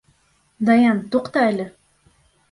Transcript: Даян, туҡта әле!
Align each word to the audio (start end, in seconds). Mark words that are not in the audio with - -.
Даян, 0.69 1.01
туҡта 1.15 1.43
әле! 1.49 1.67